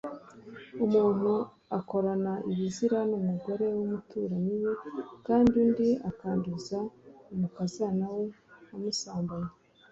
Umuntu 0.85 1.31
akorana 1.79 2.33
ibizira 2.51 2.99
n’umugore 3.09 3.65
w’umuturanyi 3.77 4.55
we, 4.63 4.73
kandi 5.25 5.51
undi 5.65 5.89
akanduza 6.09 6.77
umukazana 7.33 8.05
we 8.15 8.25
amusambanya, 8.73 9.53